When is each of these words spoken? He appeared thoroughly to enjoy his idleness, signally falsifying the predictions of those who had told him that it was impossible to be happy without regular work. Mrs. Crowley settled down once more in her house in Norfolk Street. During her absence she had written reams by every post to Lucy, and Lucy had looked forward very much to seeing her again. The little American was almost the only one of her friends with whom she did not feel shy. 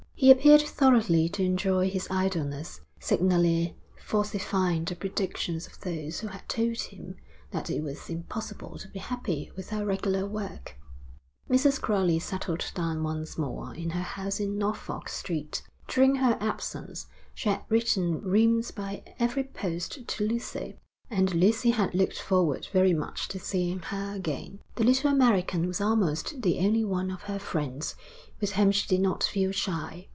He 0.15 0.29
appeared 0.29 0.61
thoroughly 0.61 1.27
to 1.29 1.43
enjoy 1.43 1.89
his 1.89 2.07
idleness, 2.11 2.81
signally 2.99 3.75
falsifying 3.97 4.85
the 4.85 4.95
predictions 4.95 5.65
of 5.65 5.79
those 5.79 6.19
who 6.19 6.27
had 6.27 6.47
told 6.47 6.77
him 6.79 7.15
that 7.49 7.71
it 7.71 7.81
was 7.81 8.07
impossible 8.07 8.77
to 8.77 8.87
be 8.89 8.99
happy 8.99 9.51
without 9.57 9.87
regular 9.87 10.27
work. 10.27 10.75
Mrs. 11.49 11.81
Crowley 11.81 12.19
settled 12.19 12.71
down 12.75 13.01
once 13.01 13.39
more 13.39 13.73
in 13.73 13.89
her 13.89 14.03
house 14.03 14.39
in 14.39 14.59
Norfolk 14.59 15.09
Street. 15.09 15.63
During 15.87 16.17
her 16.17 16.37
absence 16.39 17.07
she 17.33 17.49
had 17.49 17.63
written 17.67 18.21
reams 18.21 18.69
by 18.69 19.01
every 19.17 19.45
post 19.45 20.07
to 20.07 20.23
Lucy, 20.27 20.77
and 21.09 21.33
Lucy 21.33 21.71
had 21.71 21.95
looked 21.95 22.21
forward 22.21 22.67
very 22.71 22.93
much 22.93 23.27
to 23.29 23.39
seeing 23.39 23.79
her 23.79 24.13
again. 24.13 24.59
The 24.75 24.83
little 24.83 25.11
American 25.11 25.65
was 25.65 25.81
almost 25.81 26.43
the 26.43 26.59
only 26.59 26.85
one 26.85 27.09
of 27.09 27.23
her 27.23 27.39
friends 27.39 27.95
with 28.39 28.51
whom 28.53 28.71
she 28.71 28.87
did 28.87 29.01
not 29.01 29.23
feel 29.23 29.51
shy. 29.51 30.07